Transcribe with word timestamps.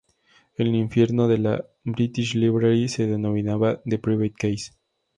El 0.57 0.73
infierno 0.73 1.27
de 1.27 1.37
la 1.37 1.63
British 1.83 2.33
Library 2.33 2.87
se 2.89 3.05
denominaba 3.05 3.83
"The 3.85 3.99
Private 3.99 4.33
Case". 4.35 4.71